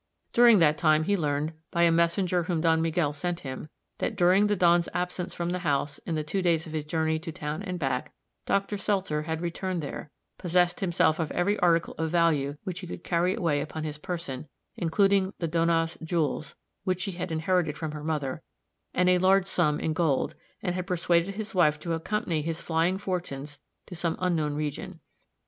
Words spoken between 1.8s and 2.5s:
a messenger